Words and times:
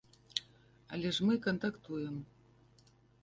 Але 0.95 1.11
ж 1.17 1.27
мы 1.27 1.33
кантактуем. 1.45 2.15